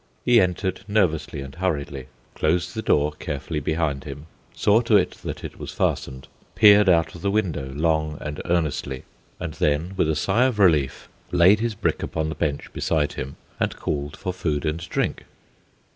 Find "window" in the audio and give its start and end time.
7.29-7.71